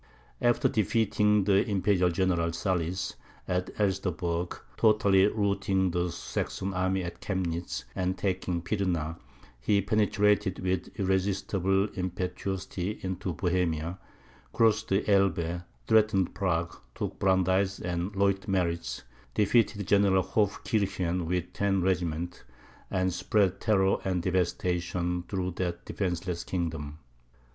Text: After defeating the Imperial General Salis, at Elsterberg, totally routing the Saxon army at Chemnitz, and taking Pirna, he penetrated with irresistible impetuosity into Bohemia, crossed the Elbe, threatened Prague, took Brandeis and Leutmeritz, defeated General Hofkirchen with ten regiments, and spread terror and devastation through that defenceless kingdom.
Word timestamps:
After 0.41 0.67
defeating 0.67 1.43
the 1.43 1.63
Imperial 1.69 2.09
General 2.09 2.51
Salis, 2.53 3.13
at 3.47 3.67
Elsterberg, 3.75 4.59
totally 4.75 5.27
routing 5.27 5.91
the 5.91 6.09
Saxon 6.09 6.73
army 6.73 7.03
at 7.03 7.21
Chemnitz, 7.21 7.83
and 7.95 8.17
taking 8.17 8.63
Pirna, 8.63 9.17
he 9.59 9.79
penetrated 9.79 10.57
with 10.57 10.89
irresistible 10.99 11.85
impetuosity 11.93 12.97
into 13.03 13.33
Bohemia, 13.33 13.99
crossed 14.53 14.87
the 14.89 15.07
Elbe, 15.07 15.61
threatened 15.85 16.33
Prague, 16.33 16.75
took 16.95 17.19
Brandeis 17.19 17.79
and 17.79 18.11
Leutmeritz, 18.15 19.03
defeated 19.35 19.85
General 19.85 20.23
Hofkirchen 20.23 21.27
with 21.27 21.53
ten 21.53 21.79
regiments, 21.83 22.43
and 22.89 23.13
spread 23.13 23.59
terror 23.61 23.97
and 24.03 24.23
devastation 24.23 25.25
through 25.29 25.51
that 25.57 25.85
defenceless 25.85 26.43
kingdom. 26.43 26.97